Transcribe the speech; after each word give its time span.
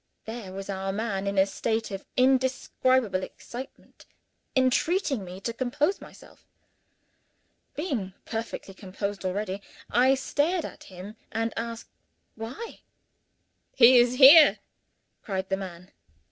There 0.25 0.51
was 0.51 0.67
our 0.67 0.91
man, 0.91 1.27
in 1.27 1.37
a 1.37 1.45
state 1.45 1.91
of 1.91 2.07
indescribable 2.17 3.21
excitement, 3.21 4.07
entreating 4.55 5.23
me 5.23 5.39
to 5.41 5.53
compose 5.53 6.01
myself! 6.01 6.43
Being 7.75 8.15
perfectly 8.25 8.73
composed 8.73 9.23
already, 9.25 9.61
I 9.91 10.15
stared 10.15 10.65
at 10.65 10.85
him, 10.85 11.17
and 11.31 11.53
asked, 11.55 11.91
"Why?" 12.33 12.79
"He 13.75 13.99
is 13.99 14.15
here!" 14.15 14.57
cried 15.21 15.49
the 15.49 15.57
man. 15.57 15.91